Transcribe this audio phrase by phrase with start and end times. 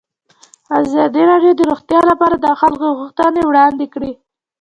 [0.79, 4.11] ازادي راډیو د روغتیا لپاره د خلکو غوښتنې وړاندې کړي.